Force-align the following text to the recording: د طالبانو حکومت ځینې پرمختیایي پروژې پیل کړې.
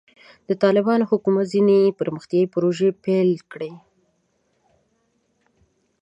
د 0.47 0.49
طالبانو 0.63 1.09
حکومت 1.11 1.45
ځینې 1.53 1.79
پرمختیایي 1.99 2.51
پروژې 2.53 2.89
پیل 3.03 3.31
کړې. 3.51 3.71